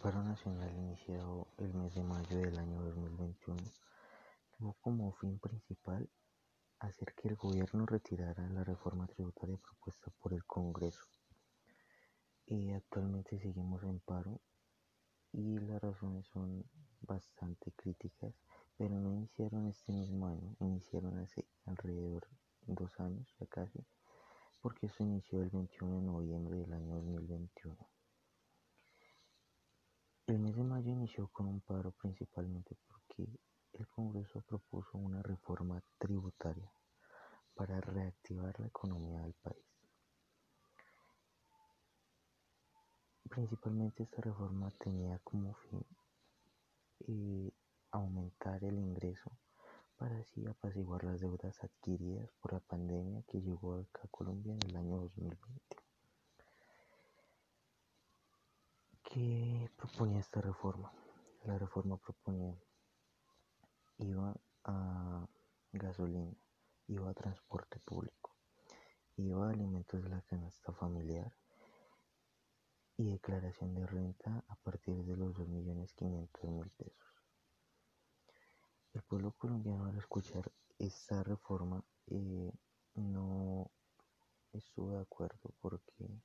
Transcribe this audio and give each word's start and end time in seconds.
paro 0.00 0.22
nacional 0.22 0.74
iniciado 0.78 1.48
el 1.58 1.74
mes 1.74 1.94
de 1.94 2.02
mayo 2.02 2.38
del 2.38 2.58
año 2.58 2.82
2021 2.84 3.62
tuvo 4.56 4.72
como 4.80 5.12
fin 5.12 5.38
principal 5.38 6.08
hacer 6.78 7.12
que 7.14 7.28
el 7.28 7.36
gobierno 7.36 7.84
retirara 7.84 8.48
la 8.48 8.64
reforma 8.64 9.06
tributaria 9.08 9.58
propuesta 9.58 10.10
por 10.18 10.32
el 10.32 10.42
Congreso. 10.46 11.04
Y 12.46 12.72
actualmente 12.72 13.38
seguimos 13.40 13.82
en 13.82 14.00
paro 14.00 14.40
y 15.32 15.58
las 15.58 15.82
razones 15.82 16.26
son 16.28 16.64
bastante 17.02 17.70
críticas, 17.72 18.32
pero 18.78 18.98
no 18.98 19.12
iniciaron 19.12 19.66
este 19.66 19.92
mismo 19.92 20.28
año, 20.28 20.56
iniciaron 20.60 21.18
hace 21.18 21.46
alrededor 21.66 22.26
de 22.62 22.72
dos 22.72 22.98
años 23.00 23.28
ya 23.38 23.46
casi, 23.48 23.84
porque 24.62 24.86
eso 24.86 25.02
inició 25.02 25.42
el 25.42 25.50
21 25.50 25.96
de 25.96 26.02
noviembre 26.02 26.56
del 26.56 26.72
año 26.72 26.94
2021. 26.94 27.89
El 30.30 30.38
mes 30.38 30.54
de 30.54 30.62
mayo 30.62 30.92
inició 30.92 31.26
con 31.32 31.48
un 31.48 31.60
paro 31.60 31.90
principalmente 31.90 32.76
porque 32.86 33.28
el 33.72 33.88
Congreso 33.88 34.40
propuso 34.42 34.96
una 34.96 35.20
reforma 35.24 35.82
tributaria 35.98 36.72
para 37.52 37.80
reactivar 37.80 38.54
la 38.60 38.68
economía 38.68 39.22
del 39.22 39.34
país. 39.34 39.66
Principalmente 43.28 44.04
esta 44.04 44.22
reforma 44.22 44.70
tenía 44.78 45.18
como 45.24 45.52
fin 45.68 45.84
eh, 47.08 47.50
aumentar 47.90 48.62
el 48.62 48.78
ingreso 48.78 49.32
para 49.96 50.16
así 50.16 50.46
apaciguar 50.46 51.02
las 51.02 51.20
deudas 51.20 51.58
adquiridas 51.64 52.30
por 52.40 52.52
la 52.52 52.60
pandemia 52.60 53.24
que 53.26 53.42
llegó 53.42 53.74
acá 53.80 54.02
a 54.04 54.08
Colombia 54.12 54.54
en 54.54 54.70
el 54.70 54.76
año 54.76 54.96
2020. 54.98 55.89
¿Qué 59.12 59.68
proponía 59.76 60.20
esta 60.20 60.40
reforma? 60.40 60.92
La 61.42 61.58
reforma 61.58 61.96
proponía 61.96 62.56
iba 63.98 64.32
a 64.62 65.26
gasolina, 65.72 66.32
iba 66.86 67.10
a 67.10 67.14
transporte 67.14 67.80
público, 67.80 68.36
iba 69.16 69.48
a 69.48 69.50
alimentos 69.50 70.00
de 70.00 70.10
la 70.10 70.22
canasta 70.22 70.72
familiar 70.74 71.36
y 72.98 73.10
declaración 73.10 73.74
de 73.74 73.84
renta 73.84 74.44
a 74.46 74.54
partir 74.54 75.02
de 75.02 75.16
los 75.16 75.34
2.500.000 75.34 76.70
pesos. 76.76 77.14
El 78.92 79.02
pueblo 79.02 79.32
colombiano 79.32 79.86
al 79.86 79.98
escuchar 79.98 80.52
esta 80.78 81.24
reforma 81.24 81.82
eh, 82.06 82.52
no 82.94 83.72
estuvo 84.52 84.92
de 84.92 85.00
acuerdo 85.00 85.52
porque 85.60 86.22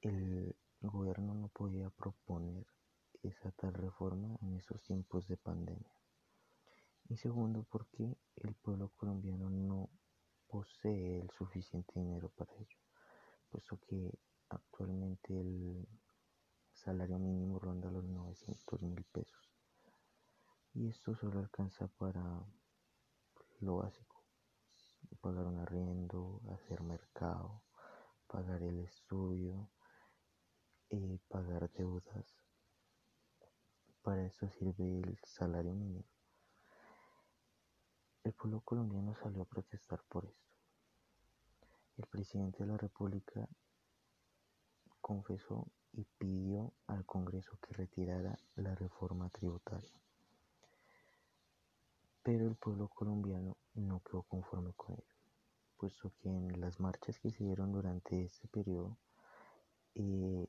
el 0.00 0.56
el 0.80 0.90
gobierno 0.90 1.34
no 1.34 1.48
podía 1.48 1.90
proponer 1.90 2.66
esa 3.22 3.50
tal 3.52 3.74
reforma 3.74 4.38
en 4.42 4.56
esos 4.56 4.82
tiempos 4.82 5.26
de 5.26 5.36
pandemia. 5.36 5.92
Y 7.08 7.16
segundo, 7.16 7.64
porque 7.70 8.16
el 8.36 8.54
pueblo 8.54 8.90
colombiano 8.96 9.50
no 9.50 9.90
posee 10.46 11.20
el 11.20 11.30
suficiente 11.30 11.98
dinero 11.98 12.30
para 12.36 12.54
ello, 12.54 12.78
puesto 13.50 13.78
que 13.88 14.18
actualmente 14.50 15.38
el 15.38 15.88
salario 16.72 17.18
mínimo 17.18 17.58
ronda 17.58 17.90
los 17.90 18.04
900 18.04 18.82
mil 18.82 19.04
pesos. 19.04 19.50
Y 20.74 20.88
esto 20.88 21.14
solo 21.16 21.40
alcanza 21.40 21.88
para 21.88 22.22
lo 23.60 23.76
básico, 23.78 24.22
pagar 25.20 25.46
un 25.46 25.58
arriendo, 25.58 26.40
hacer 26.52 26.82
mercado, 26.82 27.62
pagar 28.26 28.62
el 28.62 28.78
estudio, 28.80 29.70
y 30.90 31.18
pagar 31.28 31.70
deudas. 31.72 32.26
Para 34.02 34.24
eso 34.26 34.48
sirve 34.48 35.00
el 35.00 35.18
salario 35.24 35.74
mínimo. 35.74 36.04
El 38.24 38.32
pueblo 38.32 38.60
colombiano 38.60 39.14
salió 39.14 39.42
a 39.42 39.46
protestar 39.46 40.02
por 40.08 40.24
esto. 40.24 40.48
El 41.96 42.06
presidente 42.06 42.58
de 42.64 42.70
la 42.70 42.76
República 42.76 43.48
confesó 45.00 45.66
y 45.92 46.04
pidió 46.18 46.72
al 46.86 47.04
Congreso 47.04 47.58
que 47.60 47.74
retirara 47.74 48.38
la 48.56 48.74
reforma 48.74 49.28
tributaria. 49.30 50.00
Pero 52.22 52.46
el 52.46 52.56
pueblo 52.56 52.88
colombiano 52.88 53.56
no 53.74 54.00
quedó 54.00 54.22
conforme 54.22 54.72
con 54.74 54.94
ello, 54.94 55.14
puesto 55.76 56.12
que 56.18 56.28
en 56.28 56.60
las 56.60 56.78
marchas 56.78 57.18
que 57.18 57.30
se 57.30 57.44
dieron 57.44 57.72
durante 57.72 58.22
este 58.22 58.48
periodo 58.48 58.98
eh, 59.94 60.46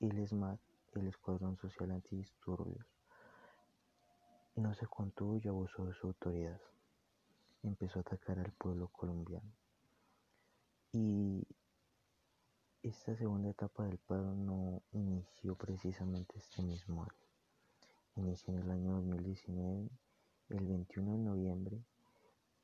el 0.00 0.18
ESMAD, 0.18 0.58
el 0.92 1.06
Escuadrón 1.06 1.56
Social 1.56 1.90
Antidisturbios, 1.90 2.86
no 4.56 4.74
se 4.74 4.86
contuvo 4.86 5.38
y 5.38 5.48
abusó 5.48 5.86
de 5.86 5.94
su 5.94 6.08
autoridad. 6.08 6.60
Empezó 7.62 8.00
a 8.00 8.02
atacar 8.02 8.38
al 8.38 8.52
pueblo 8.52 8.88
colombiano. 8.88 9.50
Y 10.92 11.46
esta 12.82 13.16
segunda 13.16 13.50
etapa 13.50 13.84
del 13.84 13.98
paro 13.98 14.34
no 14.34 14.82
inició 14.92 15.54
precisamente 15.56 16.38
este 16.38 16.62
mismo 16.62 17.02
año. 17.02 17.26
Inició 18.16 18.54
en 18.54 18.60
el 18.60 18.70
año 18.70 18.92
2019, 18.92 19.88
el 20.50 20.66
21 20.66 21.12
de 21.12 21.18
noviembre, 21.18 21.82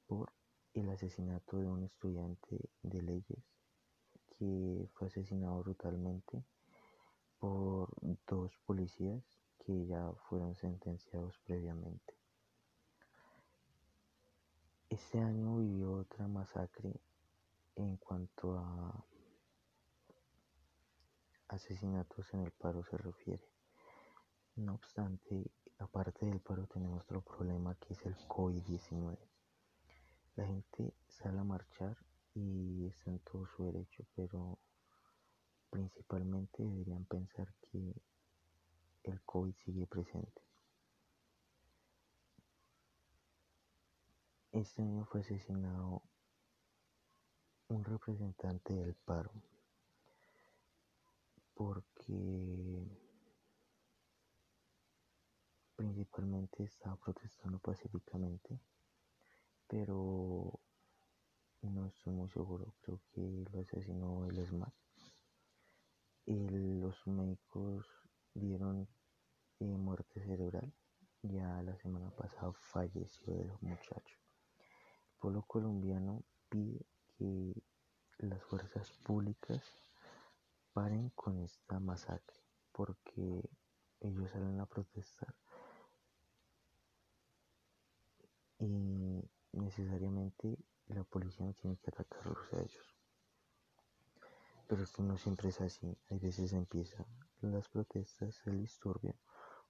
por 0.06 0.32
el 0.74 0.88
asesinato 0.90 1.58
de 1.58 1.66
un 1.66 1.84
estudiante 1.84 2.70
de 2.82 3.02
leyes 3.02 3.42
que 4.38 4.88
fue 4.94 5.08
asesinado 5.08 5.62
brutalmente 5.62 6.42
por 7.42 7.88
dos 8.28 8.56
policías 8.66 9.24
que 9.58 9.84
ya 9.86 10.12
fueron 10.28 10.54
sentenciados 10.54 11.36
previamente. 11.40 12.14
Este 14.88 15.18
año 15.18 15.58
vivió 15.58 15.94
otra 15.94 16.28
masacre 16.28 17.00
en 17.74 17.96
cuanto 17.96 18.56
a 18.60 19.04
asesinatos 21.48 22.32
en 22.32 22.42
el 22.42 22.52
paro 22.52 22.84
se 22.84 22.96
refiere. 22.96 23.50
No 24.54 24.74
obstante, 24.74 25.50
aparte 25.78 26.26
del 26.26 26.38
paro 26.38 26.68
tenemos 26.68 27.02
otro 27.02 27.22
problema 27.22 27.74
que 27.74 27.94
es 27.94 28.06
el 28.06 28.14
COVID-19. 28.28 29.18
La 30.36 30.46
gente 30.46 30.94
sale 31.08 31.40
a 31.40 31.44
marchar 31.44 31.96
y 32.34 32.86
está 32.86 33.10
en 33.10 33.18
todo 33.18 33.48
su 33.48 33.64
derecho, 33.64 34.04
pero 34.14 34.60
Principalmente 35.72 36.62
deberían 36.62 37.06
pensar 37.06 37.50
que 37.62 37.94
el 39.04 39.22
COVID 39.22 39.54
sigue 39.64 39.86
presente. 39.86 40.42
Este 44.52 44.82
año 44.82 45.06
fue 45.06 45.22
asesinado 45.22 46.02
un 47.68 47.84
representante 47.84 48.74
del 48.74 48.94
paro 48.96 49.32
porque 51.54 52.86
principalmente 55.74 56.64
estaba 56.64 56.96
protestando 56.96 57.58
pacíficamente, 57.60 58.60
pero 59.66 60.60
no 61.62 61.86
estoy 61.86 62.12
muy 62.12 62.28
seguro, 62.28 62.74
creo 62.82 63.00
que 63.14 63.46
lo 63.50 63.60
asesinó 63.60 64.26
el 64.26 64.38
SMAT 66.26 66.50
los 66.50 67.06
médicos 67.06 67.86
dieron 68.34 68.88
eh, 69.60 69.64
muerte 69.64 70.20
cerebral. 70.20 70.72
Ya 71.22 71.62
la 71.62 71.76
semana 71.76 72.10
pasada 72.10 72.52
falleció 72.52 73.34
el 73.34 73.52
muchacho. 73.60 74.18
El 74.58 75.18
pueblo 75.18 75.42
colombiano 75.42 76.22
pide 76.48 76.84
que 77.16 77.54
las 78.18 78.42
fuerzas 78.44 78.90
públicas 79.04 79.62
paren 80.72 81.10
con 81.10 81.40
esta 81.40 81.78
masacre 81.80 82.40
porque 82.72 83.48
ellos 84.00 84.30
salen 84.30 84.60
a 84.60 84.66
protestar 84.66 85.34
y 88.58 89.22
necesariamente 89.52 90.56
la 90.86 91.04
policía 91.04 91.44
no 91.46 91.52
tiene 91.54 91.76
que 91.78 91.90
atacarlos 91.90 92.52
a 92.52 92.60
ellos. 92.60 93.01
Pero 94.72 94.84
esto 94.84 95.02
no 95.02 95.18
siempre 95.18 95.50
es 95.50 95.60
así. 95.60 95.94
Hay 96.10 96.18
veces 96.18 96.54
empiezan 96.54 97.04
las 97.42 97.68
protestas, 97.68 98.40
el 98.46 98.62
disturbio 98.62 99.12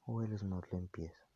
o 0.06 0.22
el 0.22 0.38
smog 0.38 0.64
lo 0.70 0.78
empieza. 0.78 1.26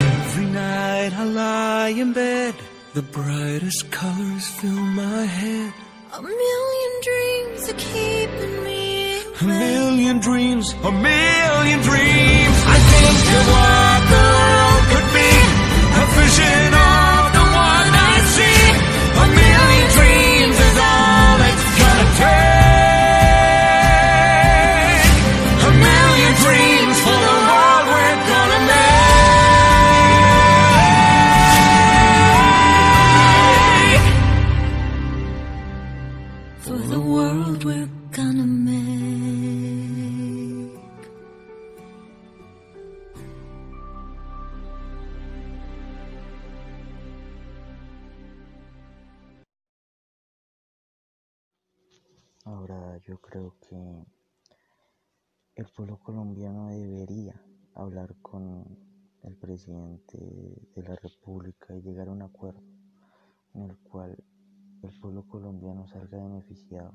Every 0.00 0.46
night 0.46 1.12
I 1.12 1.24
lie 1.24 2.00
in 2.02 2.12
bed, 2.12 2.54
the 2.94 3.02
brightest 3.02 3.92
colors 3.92 4.48
fill 4.58 4.72
my 4.72 5.24
head. 5.24 5.72
A 6.14 6.20
million 6.20 6.92
dreams 7.06 7.68
are 7.70 7.78
keeping 7.78 8.64
me. 8.64 9.20
A 9.40 9.44
million 9.44 10.18
dreams, 10.18 10.74
a 10.82 10.90
million 10.90 11.80
dreams. 11.82 12.56
I 12.66 12.78
think 12.90 13.36
of 13.38 14.25
yo 53.04 53.20
creo 53.20 53.56
que 53.58 54.06
el 55.56 55.66
pueblo 55.74 55.98
colombiano 55.98 56.68
debería 56.68 57.34
hablar 57.74 58.14
con 58.22 58.64
el 59.24 59.36
presidente 59.36 60.16
de 60.16 60.82
la 60.82 60.94
República 60.94 61.74
y 61.74 61.82
llegar 61.82 62.06
a 62.06 62.12
un 62.12 62.22
acuerdo 62.22 62.62
en 63.54 63.62
el 63.62 63.76
cual 63.78 64.16
el 64.82 65.00
pueblo 65.00 65.26
colombiano 65.26 65.88
salga 65.88 66.18
beneficiado, 66.18 66.92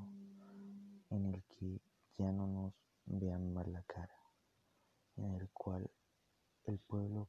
en 1.10 1.26
el 1.26 1.44
que 1.44 1.82
ya 2.16 2.32
no 2.32 2.46
nos 2.46 2.74
vean 3.04 3.52
mal 3.52 3.70
la 3.70 3.82
cara, 3.82 4.16
en 5.16 5.34
el 5.34 5.50
cual 5.50 5.90
el 6.64 6.78
pueblo 6.78 7.28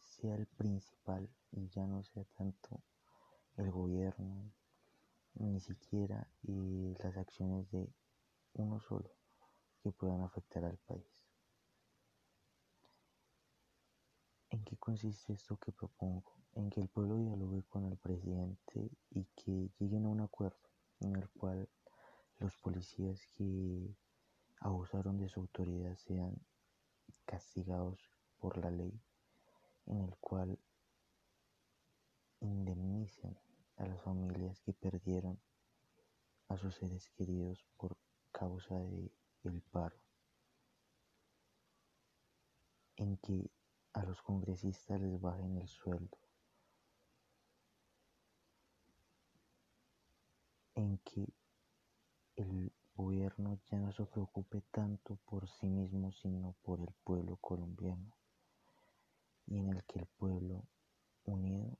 sea 0.00 0.34
el 0.34 0.46
principal 0.48 1.30
y 1.52 1.68
ya 1.70 1.86
no 1.86 2.02
sea 2.02 2.24
tanto 2.36 2.82
el 3.56 3.70
gobierno, 3.70 4.52
ni 5.34 5.60
siquiera 5.60 6.28
y 6.42 6.94
las 7.02 7.16
acciones 7.16 7.70
de 7.70 7.88
uno 8.54 8.80
solo 8.80 9.10
que 9.82 9.90
puedan 9.92 10.22
afectar 10.22 10.64
al 10.64 10.78
país. 10.78 11.26
¿En 14.50 14.62
qué 14.64 14.76
consiste 14.76 15.32
esto 15.32 15.56
que 15.56 15.72
propongo? 15.72 16.34
En 16.54 16.68
que 16.68 16.80
el 16.80 16.88
pueblo 16.88 17.16
dialogue 17.16 17.62
con 17.64 17.86
el 17.86 17.96
presidente 17.96 18.90
y 19.10 19.24
que 19.34 19.70
lleguen 19.78 20.04
a 20.04 20.10
un 20.10 20.20
acuerdo 20.20 20.68
en 21.00 21.16
el 21.16 21.28
cual 21.30 21.68
los 22.38 22.56
policías 22.58 23.26
que 23.36 23.96
abusaron 24.60 25.18
de 25.18 25.28
su 25.28 25.40
autoridad 25.40 25.96
sean 25.96 26.36
castigados 27.24 27.98
por 28.38 28.58
la 28.58 28.70
ley, 28.70 29.00
en 29.86 30.00
el 30.02 30.16
cual 30.18 30.58
indemnicen 32.40 33.38
a 33.82 33.86
las 33.86 34.00
familias 34.02 34.60
que 34.60 34.72
perdieron 34.72 35.40
a 36.48 36.56
sus 36.56 36.76
seres 36.76 37.08
queridos 37.16 37.64
por 37.76 37.96
causa 38.30 38.78
de 38.78 39.10
el 39.44 39.60
paro, 39.60 39.96
en 42.96 43.16
que 43.16 43.50
a 43.94 44.04
los 44.04 44.22
congresistas 44.22 45.00
les 45.00 45.20
bajen 45.20 45.58
el 45.58 45.66
sueldo, 45.66 46.16
en 50.76 50.98
que 50.98 51.26
el 52.36 52.72
gobierno 52.94 53.58
ya 53.68 53.78
no 53.78 53.92
se 53.92 54.06
preocupe 54.06 54.62
tanto 54.70 55.16
por 55.26 55.48
sí 55.48 55.66
mismo, 55.66 56.12
sino 56.12 56.54
por 56.62 56.80
el 56.80 56.94
pueblo 57.02 57.36
colombiano, 57.38 58.16
y 59.46 59.58
en 59.58 59.70
el 59.70 59.84
que 59.84 59.98
el 59.98 60.06
pueblo 60.06 60.68
unido 61.24 61.76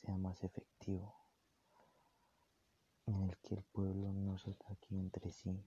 sea 0.00 0.16
más 0.16 0.42
efectivo, 0.44 1.14
en 3.06 3.22
el 3.22 3.36
que 3.38 3.54
el 3.54 3.62
pueblo 3.62 4.12
no 4.12 4.38
se 4.38 4.50
ataque 4.50 4.88
entre 4.90 5.30
sí, 5.30 5.64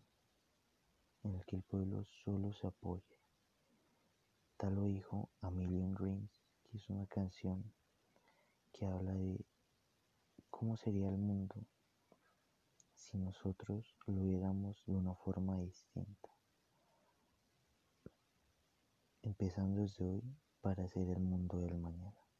en 1.23 1.35
el 1.35 1.45
que 1.45 1.55
el 1.55 1.63
pueblo 1.63 2.03
solo 2.23 2.53
se 2.53 2.67
apoye. 2.67 3.19
Tal 4.57 4.75
lo 4.75 4.85
dijo 4.85 5.29
A 5.41 5.49
Million 5.49 5.93
Dreams, 5.93 6.31
que 6.63 6.77
es 6.77 6.89
una 6.89 7.07
canción 7.07 7.73
que 8.71 8.85
habla 8.85 9.13
de 9.13 9.43
cómo 10.49 10.77
sería 10.77 11.09
el 11.09 11.17
mundo 11.17 11.55
si 12.93 13.17
nosotros 13.17 13.95
lo 14.05 14.23
viéramos 14.23 14.83
de 14.85 14.95
una 14.95 15.15
forma 15.15 15.59
distinta. 15.59 16.29
Empezando 19.23 19.81
desde 19.81 20.05
hoy 20.05 20.23
para 20.61 20.83
hacer 20.85 21.09
el 21.09 21.19
mundo 21.19 21.59
del 21.59 21.77
mañana. 21.77 22.30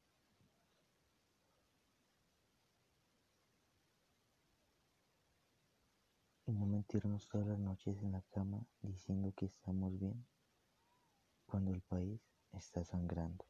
No 6.51 6.65
mentirnos 6.65 7.29
todas 7.29 7.47
las 7.47 7.59
noches 7.59 7.97
en 8.03 8.11
la 8.11 8.21
cama 8.23 8.67
diciendo 8.81 9.33
que 9.33 9.45
estamos 9.45 9.97
bien 9.97 10.27
cuando 11.45 11.71
el 11.71 11.81
país 11.81 12.19
está 12.51 12.83
sangrando. 12.83 13.45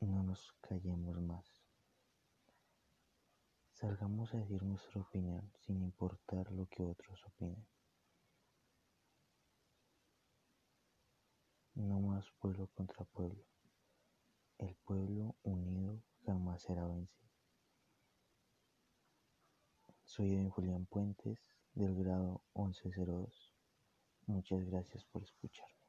No 0.00 0.22
nos 0.22 0.52
callemos 0.62 1.20
más. 1.20 1.44
Salgamos 3.72 4.32
a 4.32 4.38
decir 4.38 4.62
nuestra 4.62 5.02
opinión 5.02 5.52
sin 5.58 5.82
importar 5.82 6.50
lo 6.50 6.66
que 6.70 6.82
otros 6.82 7.22
opinen. 7.26 7.68
No 11.74 12.00
más 12.00 12.24
pueblo 12.40 12.68
contra 12.68 13.04
pueblo. 13.04 13.44
El 14.56 14.74
pueblo 14.76 15.36
unido 15.42 16.02
jamás 16.24 16.62
será 16.62 16.86
vencido. 16.86 17.25
Soy 20.16 20.48
Julián 20.48 20.86
Puentes 20.86 21.38
del 21.74 21.94
grado 21.94 22.40
1102. 22.54 23.52
Muchas 24.26 24.64
gracias 24.64 25.04
por 25.12 25.22
escucharme. 25.22 25.85